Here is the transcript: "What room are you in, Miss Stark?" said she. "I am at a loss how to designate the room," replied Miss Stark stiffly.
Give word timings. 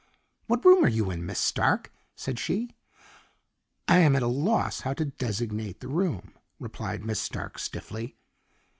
"What 0.47 0.65
room 0.65 0.83
are 0.83 0.89
you 0.89 1.11
in, 1.11 1.27
Miss 1.27 1.37
Stark?" 1.37 1.93
said 2.15 2.39
she. 2.39 2.71
"I 3.87 3.99
am 3.99 4.15
at 4.15 4.23
a 4.23 4.27
loss 4.27 4.79
how 4.79 4.95
to 4.95 5.05
designate 5.05 5.79
the 5.79 5.89
room," 5.89 6.33
replied 6.59 7.05
Miss 7.05 7.21
Stark 7.21 7.59
stiffly. 7.59 8.17